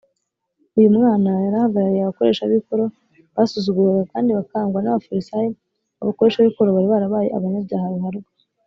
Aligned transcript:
uyu 0.77 0.89
mwana 0.97 1.29
yari 1.43 1.55
ahagarariye 1.59 2.03
abakoresha 2.03 2.49
b’ikoro, 2.49 2.85
basuzugurwaga 3.35 4.03
kandi 4.13 4.29
bakangwa 4.39 4.79
n’abafarisayo 4.81 5.51
abakoresha 6.01 6.43
b’ikoro 6.43 6.69
bari 6.75 6.87
barabaye 6.93 7.27
abanyabyaha 7.37 7.87
ruharwa 7.93 8.29